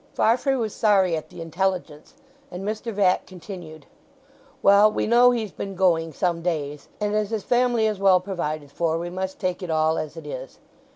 [0.15, 2.15] Farfrae was sorry at the intelligence,
[2.49, 2.91] and Mr.
[2.91, 3.85] Vatt continued:
[4.63, 8.71] "Well, we know he's been going some days, and as his family is well provided
[8.71, 10.57] for we must take it all as it is.